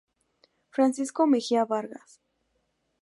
Francisco 0.71 1.27
Mejia 1.27 1.63
Vargas. 1.63 2.19